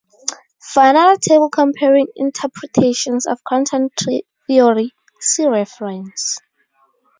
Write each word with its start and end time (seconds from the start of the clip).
For 0.59 0.81
another 0.81 1.15
table 1.19 1.51
comparing 1.51 2.07
interpretations 2.15 3.27
of 3.27 3.43
quantum 3.43 3.89
theory, 4.47 4.95
see 5.19 5.45
reference. 5.45 6.39